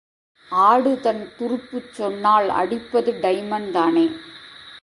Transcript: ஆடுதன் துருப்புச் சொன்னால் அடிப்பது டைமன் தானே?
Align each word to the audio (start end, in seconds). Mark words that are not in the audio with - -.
ஆடுதன் 0.49 1.21
துருப்புச் 1.39 1.91
சொன்னால் 1.91 2.49
அடிப்பது 2.49 3.13
டைமன் 3.21 3.71
தானே? 3.71 4.07